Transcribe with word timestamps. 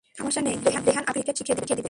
কোনো 0.07 0.17
সমস্যা 0.19 0.41
নেই, 0.47 0.55
রেহান 0.87 1.03
আপনাকে 1.07 1.17
ক্রিকেট 1.27 1.35
শিখিয়ে 1.39 1.55
দিবে। 1.57 1.73